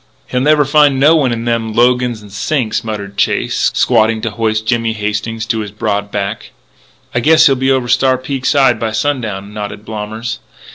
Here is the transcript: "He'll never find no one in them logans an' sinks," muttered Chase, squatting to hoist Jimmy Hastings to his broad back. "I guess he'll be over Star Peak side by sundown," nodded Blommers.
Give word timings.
"He'll 0.25 0.39
never 0.41 0.65
find 0.65 0.99
no 0.99 1.15
one 1.15 1.31
in 1.31 1.45
them 1.45 1.73
logans 1.73 2.23
an' 2.23 2.31
sinks," 2.31 2.83
muttered 2.83 3.17
Chase, 3.17 3.69
squatting 3.75 4.19
to 4.21 4.31
hoist 4.31 4.65
Jimmy 4.65 4.93
Hastings 4.93 5.45
to 5.45 5.59
his 5.59 5.69
broad 5.69 6.09
back. 6.09 6.49
"I 7.13 7.19
guess 7.19 7.45
he'll 7.45 7.53
be 7.53 7.69
over 7.69 7.87
Star 7.87 8.17
Peak 8.17 8.47
side 8.47 8.79
by 8.79 8.93
sundown," 8.93 9.53
nodded 9.53 9.85
Blommers. 9.85 10.39